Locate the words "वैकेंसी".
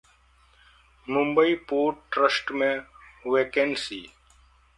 3.27-4.01